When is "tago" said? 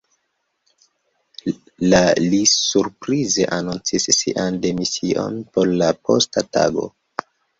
6.57-6.87